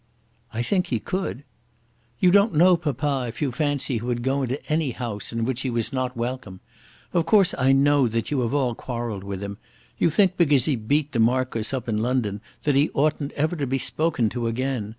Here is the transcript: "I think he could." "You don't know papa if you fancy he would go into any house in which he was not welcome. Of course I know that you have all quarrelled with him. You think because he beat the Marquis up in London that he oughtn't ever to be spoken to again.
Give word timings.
"I 0.51 0.63
think 0.63 0.87
he 0.87 0.99
could." 0.99 1.43
"You 2.19 2.31
don't 2.31 2.55
know 2.55 2.75
papa 2.75 3.25
if 3.27 3.39
you 3.39 3.51
fancy 3.51 3.99
he 3.99 4.03
would 4.03 4.23
go 4.23 4.41
into 4.41 4.59
any 4.67 4.93
house 4.93 5.31
in 5.31 5.45
which 5.45 5.61
he 5.61 5.69
was 5.69 5.93
not 5.93 6.17
welcome. 6.17 6.59
Of 7.13 7.27
course 7.27 7.53
I 7.55 7.71
know 7.71 8.07
that 8.07 8.31
you 8.31 8.39
have 8.39 8.51
all 8.55 8.73
quarrelled 8.73 9.23
with 9.23 9.43
him. 9.43 9.59
You 9.99 10.09
think 10.09 10.37
because 10.37 10.65
he 10.65 10.75
beat 10.75 11.11
the 11.11 11.19
Marquis 11.19 11.71
up 11.71 11.87
in 11.87 11.99
London 11.99 12.41
that 12.63 12.73
he 12.73 12.89
oughtn't 12.95 13.31
ever 13.33 13.55
to 13.55 13.67
be 13.67 13.77
spoken 13.77 14.27
to 14.29 14.47
again. 14.47 14.89